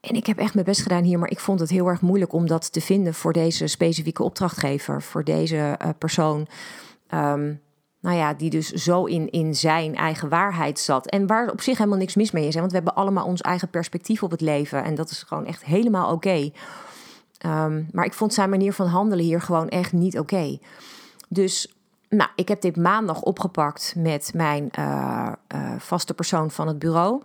[0.00, 2.32] En ik heb echt mijn best gedaan hier, maar ik vond het heel erg moeilijk
[2.32, 6.46] om dat te vinden voor deze specifieke opdrachtgever, voor deze uh, persoon.
[7.14, 7.60] Um,
[8.00, 11.06] nou ja, die dus zo in, in zijn eigen waarheid zat.
[11.06, 12.54] En waar op zich helemaal niks mis mee is.
[12.54, 12.60] Hè?
[12.60, 14.84] Want we hebben allemaal ons eigen perspectief op het leven.
[14.84, 16.50] En dat is gewoon echt helemaal oké.
[17.38, 20.58] Ehm, maar ik vond zijn manier van handelen hier gewoon echt niet oké.
[21.28, 21.74] Dus
[22.08, 27.22] nou, ik heb dit maandag opgepakt met mijn uh, uh, vaste persoon van het bureau.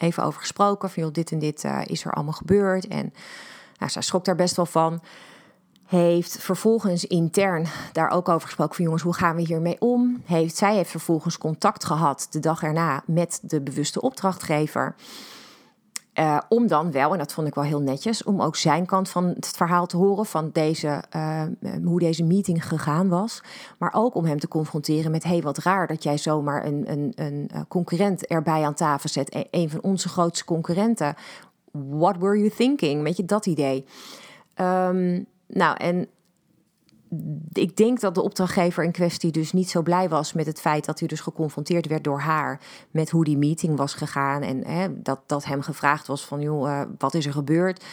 [0.00, 2.86] Even over gesproken van joh, dit en dit uh, is er allemaal gebeurd.
[2.86, 3.12] En
[3.78, 5.00] nou, zij schrok daar best wel van
[5.88, 10.22] heeft vervolgens intern daar ook over gesproken van jongens, hoe gaan we hiermee om?
[10.24, 14.94] Heeft, zij heeft vervolgens contact gehad de dag erna met de bewuste opdrachtgever.
[16.18, 19.08] Uh, om dan wel, en dat vond ik wel heel netjes, om ook zijn kant
[19.08, 21.42] van het verhaal te horen van deze, uh,
[21.84, 23.42] hoe deze meeting gegaan was.
[23.78, 27.12] Maar ook om hem te confronteren met: hey, wat raar dat jij zomaar een, een,
[27.14, 29.34] een concurrent erbij aan tafel zet.
[29.34, 31.14] E-, een van onze grootste concurrenten.
[31.70, 33.02] What were you thinking?
[33.02, 33.84] Weet je dat idee?
[34.54, 36.08] Um, nou, en
[37.52, 40.84] ik denk dat de opdrachtgever in kwestie dus niet zo blij was met het feit
[40.84, 45.02] dat hij dus geconfronteerd werd door haar met hoe die meeting was gegaan en hè,
[45.02, 47.84] dat, dat hem gevraagd was van joh, uh, wat is er gebeurd?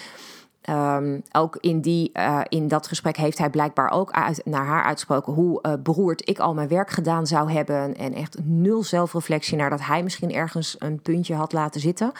[0.70, 4.84] Um, ook in, die, uh, in dat gesprek heeft hij blijkbaar ook uit, naar haar
[4.84, 7.98] uitgesproken hoe uh, beroerd ik al mijn werk gedaan zou hebben.
[7.98, 12.12] En echt nul zelfreflectie naar dat hij misschien ergens een puntje had laten zitten.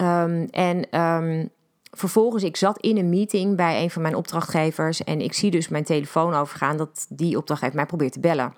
[0.00, 1.50] Um, en um,
[1.96, 5.68] vervolgens, ik zat in een meeting bij een van mijn opdrachtgevers en ik zie dus
[5.68, 8.54] mijn telefoon overgaan dat die opdrachtgever mij probeert te bellen.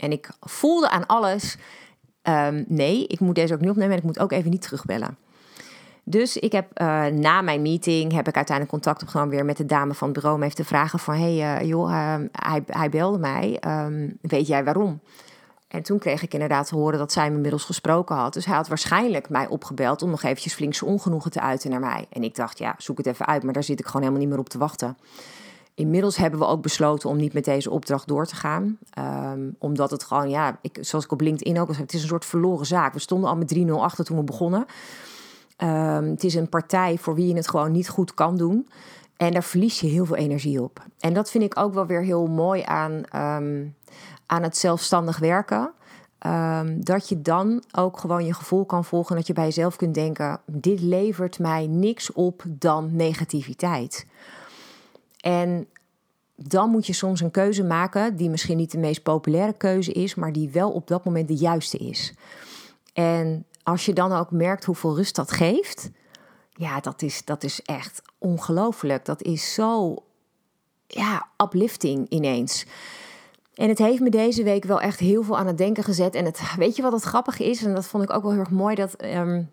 [0.00, 1.56] En ik voelde aan alles,
[2.22, 5.16] um, nee, ik moet deze ook niet opnemen en ik moet ook even niet terugbellen.
[6.04, 9.66] Dus ik heb uh, na mijn meeting heb ik uiteindelijk contact opgenomen weer met de
[9.66, 12.88] dame van het bureau om even te vragen van, hey, uh, joh, uh, hij, hij
[12.88, 15.00] belde mij, um, weet jij waarom?
[15.70, 18.32] En toen kreeg ik inderdaad te horen dat zij me inmiddels gesproken had.
[18.32, 21.80] Dus hij had waarschijnlijk mij opgebeld om nog eventjes flink zijn ongenoegen te uiten naar
[21.80, 22.06] mij.
[22.12, 24.30] En ik dacht, ja, zoek het even uit, maar daar zit ik gewoon helemaal niet
[24.30, 24.96] meer op te wachten.
[25.74, 28.78] Inmiddels hebben we ook besloten om niet met deze opdracht door te gaan.
[29.32, 32.02] Um, omdat het gewoon, ja, ik, zoals ik op LinkedIn ook al zei, het is
[32.02, 32.92] een soort verloren zaak.
[32.92, 34.66] We stonden al met 3-0 achter toen we begonnen.
[35.58, 38.68] Um, het is een partij voor wie je het gewoon niet goed kan doen.
[39.16, 40.84] En daar verlies je heel veel energie op.
[40.98, 43.02] En dat vind ik ook wel weer heel mooi aan,
[43.42, 43.74] um,
[44.30, 45.72] aan het zelfstandig werken.
[46.26, 49.16] Um, dat je dan ook gewoon je gevoel kan volgen.
[49.16, 54.06] Dat je bij jezelf kunt denken: dit levert mij niks op dan negativiteit.
[55.20, 55.66] En
[56.36, 60.14] dan moet je soms een keuze maken die misschien niet de meest populaire keuze is,
[60.14, 62.14] maar die wel op dat moment de juiste is.
[62.92, 65.90] En als je dan ook merkt hoeveel rust dat geeft,
[66.52, 69.04] ja, dat is, dat is echt ongelooflijk.
[69.04, 69.96] Dat is zo
[70.86, 72.66] ja, uplifting ineens.
[73.60, 76.14] En het heeft me deze week wel echt heel veel aan het denken gezet.
[76.14, 77.64] En het, weet je wat het grappige is?
[77.64, 78.74] En dat vond ik ook wel heel erg mooi.
[78.74, 79.50] Dat, um,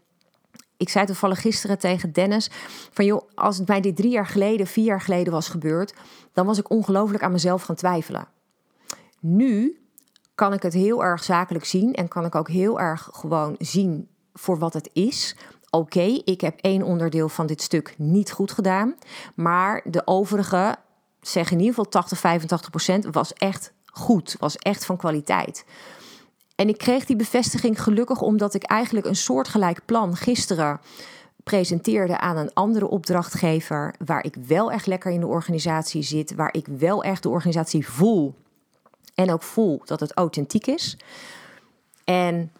[0.77, 2.49] ik zei toevallig gisteren tegen Dennis:
[2.91, 5.93] van joh, als het mij dit drie jaar geleden, vier jaar geleden was gebeurd,
[6.33, 8.27] dan was ik ongelooflijk aan mezelf gaan twijfelen.
[9.19, 9.81] Nu
[10.35, 14.07] kan ik het heel erg zakelijk zien en kan ik ook heel erg gewoon zien
[14.33, 15.35] voor wat het is.
[15.69, 18.95] Oké, ik heb één onderdeel van dit stuk niet goed gedaan,
[19.35, 20.75] maar de overige,
[21.21, 25.65] zeg in ieder geval 80, 85 procent, was echt goed, was echt van kwaliteit.
[26.55, 30.79] En ik kreeg die bevestiging gelukkig omdat ik eigenlijk een soortgelijk plan gisteren
[31.43, 36.53] presenteerde aan een andere opdrachtgever, waar ik wel echt lekker in de organisatie zit, waar
[36.53, 38.35] ik wel echt de organisatie voel
[39.15, 40.97] en ook voel dat het authentiek is.
[42.03, 42.51] En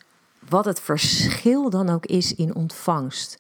[0.50, 3.38] wat het verschil dan ook is in ontvangst.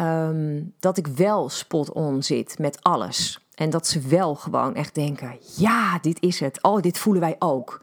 [0.00, 3.39] Um, dat ik wel spot on zit met alles.
[3.60, 6.62] En dat ze wel gewoon echt denken: ja, dit is het.
[6.62, 7.82] Oh, dit voelen wij ook.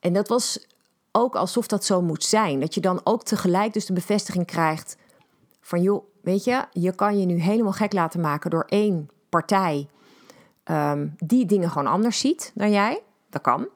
[0.00, 0.66] En dat was
[1.12, 2.60] ook alsof dat zo moet zijn.
[2.60, 4.96] Dat je dan ook tegelijk dus de bevestiging krijgt
[5.60, 9.88] van joh, weet je, je kan je nu helemaal gek laten maken door één partij
[10.64, 13.02] um, die dingen gewoon anders ziet dan jij.
[13.28, 13.68] Dat kan.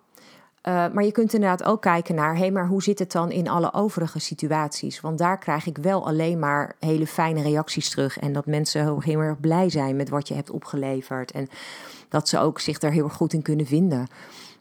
[0.68, 3.48] Uh, maar je kunt inderdaad ook kijken naar, hé, maar hoe zit het dan in
[3.48, 5.00] alle overige situaties?
[5.00, 8.18] Want daar krijg ik wel alleen maar hele fijne reacties terug.
[8.18, 11.30] En dat mensen heel erg blij zijn met wat je hebt opgeleverd.
[11.30, 11.48] En
[12.08, 14.06] dat ze ook zich er heel erg goed in kunnen vinden.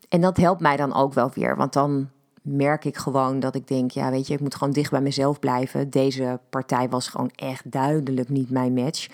[0.10, 2.10] En dat helpt mij dan ook wel weer, want dan,
[2.44, 5.40] merk ik gewoon dat ik denk, ja, weet je, ik moet gewoon dicht bij mezelf
[5.40, 5.90] blijven.
[5.90, 9.08] Deze partij was gewoon echt duidelijk niet mijn match.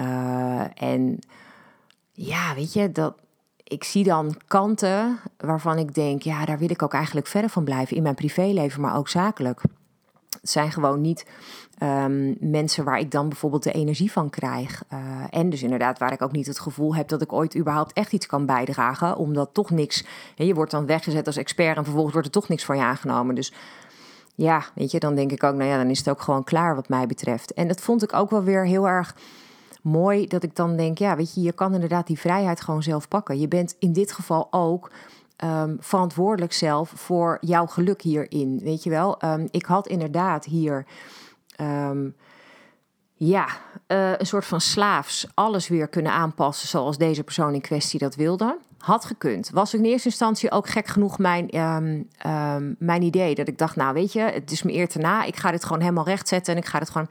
[0.00, 1.18] Uh, en
[2.12, 3.14] ja, weet je, dat,
[3.72, 7.64] ik zie dan kanten waarvan ik denk, ja, daar wil ik ook eigenlijk verder van
[7.64, 9.60] blijven in mijn privéleven, maar ook zakelijk.
[10.40, 11.26] Het zijn gewoon niet
[11.82, 14.82] um, mensen waar ik dan bijvoorbeeld de energie van krijg.
[14.92, 14.98] Uh,
[15.30, 18.12] en dus inderdaad, waar ik ook niet het gevoel heb dat ik ooit überhaupt echt
[18.12, 20.04] iets kan bijdragen, omdat toch niks.
[20.34, 23.34] je wordt dan weggezet als expert en vervolgens wordt er toch niks van je aangenomen.
[23.34, 23.52] Dus
[24.34, 26.74] ja, weet je, dan denk ik ook, nou ja, dan is het ook gewoon klaar
[26.74, 27.54] wat mij betreft.
[27.54, 29.14] En dat vond ik ook wel weer heel erg
[29.82, 33.08] mooi dat ik dan denk, ja, weet je, je kan inderdaad die vrijheid gewoon zelf
[33.08, 33.40] pakken.
[33.40, 34.90] Je bent in dit geval ook
[35.44, 38.60] um, verantwoordelijk zelf voor jouw geluk hierin.
[38.62, 40.86] Weet je wel, um, ik had inderdaad hier.
[41.60, 42.14] Um,
[43.14, 43.46] ja,
[43.88, 48.14] uh, een soort van slaafs alles weer kunnen aanpassen zoals deze persoon in kwestie dat
[48.14, 48.58] wilde.
[48.78, 49.50] Had gekund.
[49.50, 51.48] Was in eerste instantie ook gek genoeg mijn,
[52.78, 53.34] mijn idee.
[53.34, 55.24] Dat ik dacht, nou weet je, het is me eer te na.
[55.24, 57.08] Ik ga dit gewoon helemaal rechtzetten en ik ga het gewoon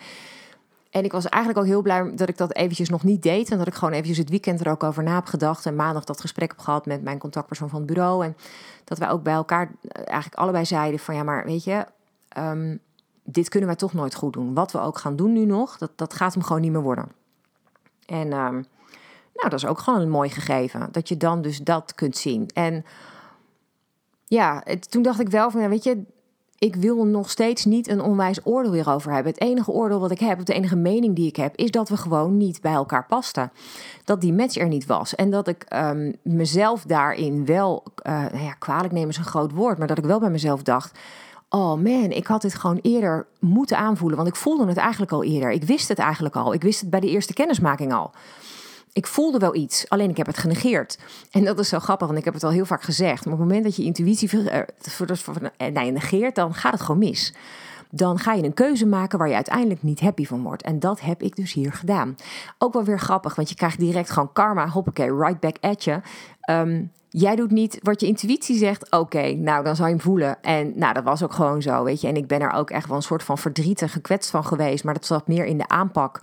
[0.91, 3.51] en ik was eigenlijk ook heel blij dat ik dat eventjes nog niet deed.
[3.51, 5.65] En dat ik gewoon eventjes het weekend er ook over na heb gedacht.
[5.65, 8.25] En maandag dat gesprek heb gehad met mijn contactpersoon van het bureau.
[8.25, 8.38] En
[8.84, 11.86] dat wij ook bij elkaar eh, eigenlijk allebei zeiden van ja, maar weet je,
[12.38, 12.80] um,
[13.23, 14.54] dit kunnen wij toch nooit goed doen.
[14.54, 17.12] Wat we ook gaan doen nu nog, dat, dat gaat hem gewoon niet meer worden.
[18.06, 18.65] En um,
[19.34, 20.88] nou, dat is ook gewoon een mooi gegeven.
[20.91, 22.47] Dat je dan dus dat kunt zien.
[22.54, 22.86] En
[24.25, 26.04] ja, het, toen dacht ik wel van, ja, weet je,
[26.62, 29.32] ik wil nog steeds niet een onwijs oordeel hierover hebben.
[29.32, 31.89] Het enige oordeel wat ik heb, of de enige mening die ik heb, is dat
[31.89, 33.52] we gewoon niet bij elkaar pasten.
[34.04, 35.15] Dat die match er niet was.
[35.15, 39.78] En dat ik um, mezelf daarin wel, uh, ja, kwalijk nemen is een groot woord,
[39.78, 41.00] maar dat ik wel bij mezelf dacht.
[41.50, 44.17] Oh man, ik had dit gewoon eerder moeten aanvoelen.
[44.17, 45.52] Want ik voelde het eigenlijk al eerder.
[45.52, 46.54] Ik wist het eigenlijk al.
[46.54, 48.12] Ik wist het bij de eerste kennismaking al
[48.93, 50.97] ik voelde wel iets, alleen ik heb het genegeerd.
[51.32, 53.25] En dat is zo grappig, want ik heb het al heel vaak gezegd.
[53.25, 57.34] Maar op het moment dat je intuïtie uh, nee, negeert, dan gaat het gewoon mis.
[57.89, 60.63] Dan ga je een keuze maken waar je uiteindelijk niet happy van wordt.
[60.63, 62.15] En dat heb ik dus hier gedaan.
[62.58, 66.01] Ook wel weer grappig, want je krijgt direct gewoon karma, hoppakee, right back at je.
[66.49, 68.91] Um, jij doet niet wat je intuïtie zegt.
[68.91, 70.41] Oké, nou dan zou je hem voelen.
[70.41, 72.08] En nou, dat was ook gewoon zo, weet je.
[72.08, 74.84] En ik ben er ook echt wel een soort van verdrietig, gekwetst van geweest.
[74.84, 76.21] Maar dat zat meer in de aanpak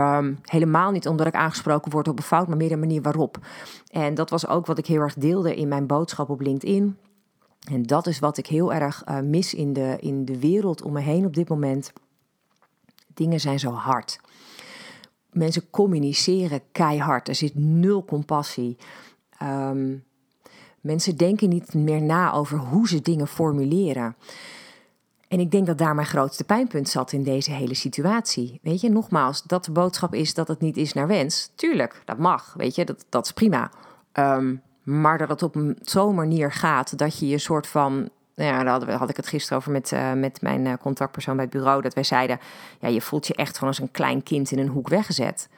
[0.00, 3.38] Um, helemaal niet omdat ik aangesproken word op een fout, maar meer de manier waarop.
[3.90, 6.96] En dat was ook wat ik heel erg deelde in mijn boodschap op LinkedIn.
[7.70, 10.92] En dat is wat ik heel erg uh, mis in de, in de wereld om
[10.92, 11.92] me heen op dit moment.
[13.14, 14.20] Dingen zijn zo hard.
[15.32, 17.28] Mensen communiceren keihard.
[17.28, 18.76] Er zit nul compassie.
[19.42, 20.04] Um,
[20.80, 24.16] mensen denken niet meer na over hoe ze dingen formuleren.
[25.36, 28.58] En ik denk dat daar mijn grootste pijnpunt zat in deze hele situatie.
[28.62, 31.50] Weet je, nogmaals, dat de boodschap is dat het niet is naar wens.
[31.54, 33.70] Tuurlijk, dat mag, weet je, dat, dat is prima.
[34.12, 38.08] Um, maar dat het op zo'n manier gaat dat je je soort van.
[38.34, 41.44] Nou ja, daar had, ik het gisteren over met, uh, met mijn uh, contactpersoon bij
[41.44, 41.82] het bureau.
[41.82, 42.38] Dat wij zeiden:
[42.80, 45.48] ja, je voelt je echt gewoon als een klein kind in een hoek weggezet.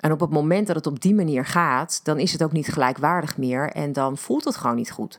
[0.00, 2.72] En op het moment dat het op die manier gaat, dan is het ook niet
[2.72, 3.70] gelijkwaardig meer.
[3.70, 5.18] En dan voelt het gewoon niet goed.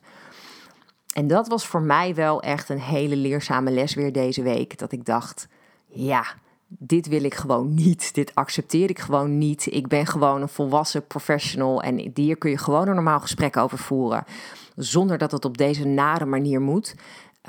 [1.18, 4.78] En dat was voor mij wel echt een hele leerzame les weer deze week.
[4.78, 5.48] Dat ik dacht,
[5.88, 6.26] ja,
[6.68, 8.14] dit wil ik gewoon niet.
[8.14, 9.66] Dit accepteer ik gewoon niet.
[9.74, 13.78] Ik ben gewoon een volwassen professional en hier kun je gewoon een normaal gesprek over
[13.78, 14.24] voeren.
[14.76, 16.96] Zonder dat het op deze nare manier moet.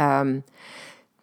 [0.01, 0.45] Um,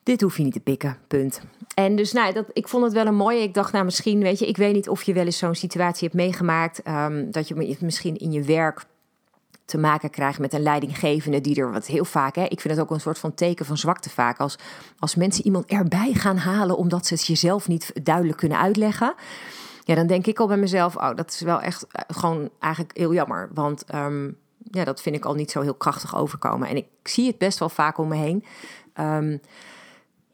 [0.04, 1.42] dit hoef je niet te pikken, punt.
[1.74, 3.42] En dus nou, dat, ik vond het wel een mooie.
[3.42, 6.08] Ik dacht, nou misschien, weet je, ik weet niet of je wel eens zo'n situatie
[6.08, 6.88] hebt meegemaakt.
[6.88, 8.86] Um, dat je misschien in je werk
[9.66, 12.84] te maken krijgt met een leidinggevende die er wat heel vaak, hè, ik vind het
[12.84, 14.58] ook een soort van teken van zwakte vaak, als,
[15.00, 19.16] als mensen iemand erbij gaan halen omdat ze het jezelf niet duidelijk kunnen uitleggen.
[19.84, 22.98] Ja, dan denk ik al bij mezelf, oh, dat is wel echt eh, gewoon eigenlijk
[22.98, 23.50] heel jammer.
[23.54, 24.38] Want um,
[24.72, 26.68] ja, dat vind ik al niet zo heel krachtig overkomen.
[26.68, 28.44] En ik zie het best wel vaak om me heen.
[29.00, 29.42] Um,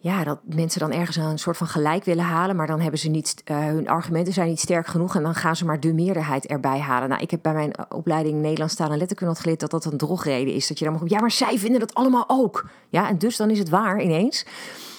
[0.03, 3.09] ja, dat mensen dan ergens een soort van gelijk willen halen, maar dan hebben ze
[3.09, 6.45] niet, uh, hun argumenten zijn niet sterk genoeg en dan gaan ze maar de meerderheid
[6.45, 7.09] erbij halen.
[7.09, 10.53] Nou, ik heb bij mijn opleiding Nederlands taal en letterkunde geleerd dat dat een drogreden
[10.53, 10.67] is.
[10.67, 12.69] Dat je dan mag, ja, maar zij vinden dat allemaal ook.
[12.89, 14.45] Ja, en dus dan is het waar ineens.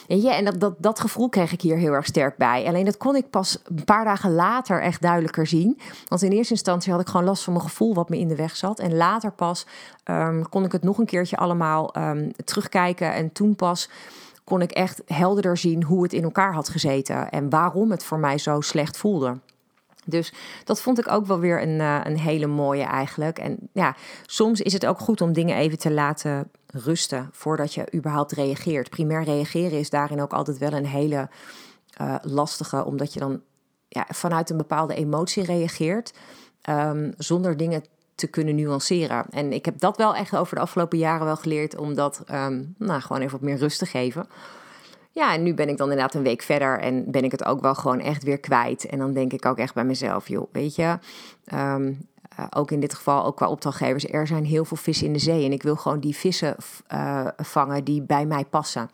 [0.09, 2.67] En, ja, en dat, dat, dat gevoel kreeg ik hier heel erg sterk bij.
[2.67, 5.79] Alleen dat kon ik pas een paar dagen later echt duidelijker zien.
[6.09, 8.37] Want in eerste instantie had ik gewoon last van mijn gevoel wat me in de
[8.37, 8.79] weg zat.
[8.79, 9.67] En later pas
[10.05, 13.15] um, kon ik het nog een keertje allemaal um, terugkijken.
[13.15, 13.89] En toen pas
[14.45, 18.19] kon ik echt helderder zien hoe het in elkaar had gezeten en waarom het voor
[18.19, 19.39] mij zo slecht voelde.
[20.05, 20.33] Dus
[20.65, 23.39] dat vond ik ook wel weer een, uh, een hele mooie eigenlijk.
[23.39, 27.95] En ja, soms is het ook goed om dingen even te laten rusten voordat je
[27.95, 28.91] überhaupt reageert.
[28.91, 31.29] Primair reageren is daarin ook altijd wel een hele
[32.01, 33.41] uh, lastige, omdat je dan
[33.89, 36.13] ja, vanuit een bepaalde emotie reageert,
[36.69, 39.25] um, zonder dingen te kunnen nuanceren.
[39.31, 42.63] En ik heb dat wel echt over de afgelopen jaren wel geleerd om dat ehm,
[42.79, 44.27] nou, gewoon even wat meer rust te geven.
[45.11, 47.61] Ja, en nu ben ik dan inderdaad een week verder en ben ik het ook
[47.61, 48.87] wel gewoon echt weer kwijt.
[48.87, 50.99] En dan denk ik ook echt bij mezelf, joh, weet je,
[51.45, 51.93] ehm,
[52.37, 55.19] eh, ook in dit geval, ook qua opdrachtgevers, er zijn heel veel vissen in de
[55.19, 55.45] zee.
[55.45, 56.57] En ik wil gewoon die vissen
[56.93, 58.91] uh, vangen die bij mij passen.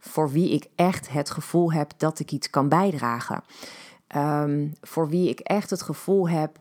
[0.00, 3.42] Voor wie ik echt het gevoel heb dat ik iets kan bijdragen.
[4.06, 6.58] Ehm, voor wie ik echt het gevoel heb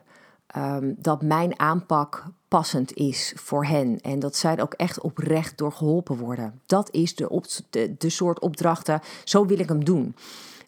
[0.56, 4.02] um, dat mijn aanpak passend is voor hen.
[4.02, 6.62] En dat zij er ook echt oprecht door geholpen worden.
[6.66, 9.00] Dat is de, de, soort opdrachten.
[9.24, 10.16] Zo wil ik hem doen.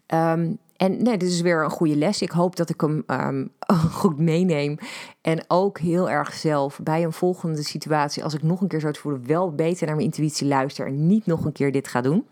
[0.07, 2.21] Um, en nee, dit is weer een goede les.
[2.21, 3.51] Ik hoop dat ik hem um,
[4.01, 4.77] goed meeneem.
[5.21, 8.87] En ook heel erg zelf bij een volgende situatie, als ik nog een keer zo
[8.87, 12.01] het voelen, wel beter naar mijn intuïtie luister en niet nog een keer dit ga
[12.01, 12.25] doen.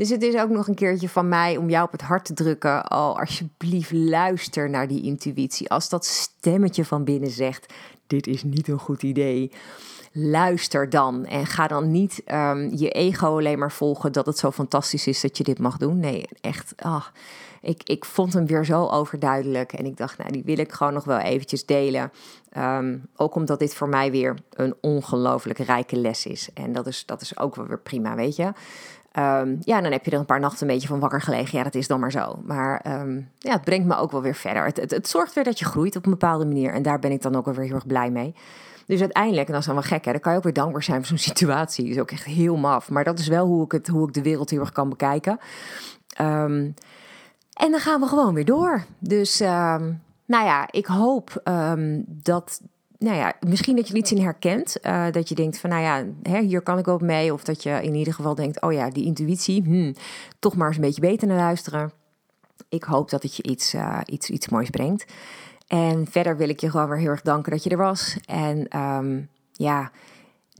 [0.00, 2.34] Dus het is ook nog een keertje van mij om jou op het hart te
[2.34, 2.92] drukken.
[2.92, 5.70] Oh, alsjeblieft, luister naar die intuïtie.
[5.70, 7.72] Als dat stemmetje van binnen zegt:
[8.06, 9.52] Dit is niet een goed idee.
[10.12, 14.50] Luister dan en ga dan niet um, je ego alleen maar volgen dat het zo
[14.50, 15.98] fantastisch is dat je dit mag doen.
[15.98, 16.72] Nee, echt.
[16.84, 17.04] Oh,
[17.60, 20.92] ik, ik vond hem weer zo overduidelijk en ik dacht, nou, die wil ik gewoon
[20.92, 22.12] nog wel eventjes delen.
[22.56, 26.48] Um, ook omdat dit voor mij weer een ongelooflijk rijke les is.
[26.54, 28.52] En dat is, dat is ook wel weer prima, weet je.
[29.18, 31.58] Um, ja, dan heb je er een paar nachten een beetje van wakker gelegen.
[31.58, 32.40] Ja, dat is dan maar zo.
[32.44, 34.64] Maar um, ja, het brengt me ook wel weer verder.
[34.64, 36.72] Het, het, het, zorgt weer dat je groeit op een bepaalde manier.
[36.72, 38.34] En daar ben ik dan ook wel weer heel erg blij mee.
[38.86, 40.82] Dus uiteindelijk, en dat is dan wel gek, hè, dan kan je ook weer dankbaar
[40.82, 41.88] zijn voor zo'n situatie.
[41.88, 42.90] Is ook echt heel maf.
[42.90, 45.38] Maar dat is wel hoe ik, het, hoe ik de wereld heel erg kan bekijken.
[46.20, 46.74] Um,
[47.52, 48.84] en dan gaan we gewoon weer door.
[48.98, 51.42] Dus nou ja, ik hoop
[52.06, 52.60] dat.
[53.00, 54.76] Nou ja, misschien dat je iets in herkent.
[54.82, 57.32] Uh, dat je denkt van, nou ja, hè, hier kan ik ook mee.
[57.32, 59.94] Of dat je in ieder geval denkt, oh ja, die intuïtie, hmm,
[60.38, 61.92] toch maar eens een beetje beter naar luisteren.
[62.68, 65.04] Ik hoop dat het je iets, uh, iets, iets moois brengt.
[65.66, 68.16] En verder wil ik je gewoon weer heel erg danken dat je er was.
[68.24, 69.90] En um, ja,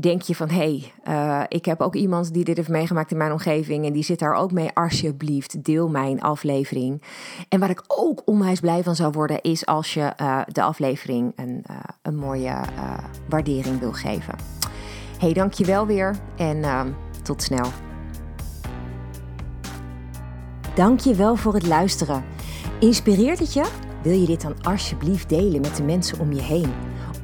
[0.01, 3.17] denk je van hé, hey, uh, ik heb ook iemand die dit heeft meegemaakt in
[3.17, 4.71] mijn omgeving en die zit daar ook mee.
[4.75, 7.03] Alsjeblieft, deel mijn aflevering.
[7.49, 11.33] En waar ik ook onwijs blij van zou worden, is als je uh, de aflevering
[11.37, 12.55] een, uh, een mooie
[13.29, 14.35] waardering wil geven.
[15.19, 17.67] hey, dank je wel weer en tot snel.
[20.75, 22.25] Dank je wel voor het luisteren.
[22.81, 23.65] Inspireert het je?
[24.03, 26.73] Wil je dit dan alsjeblieft delen met de mensen om je heen?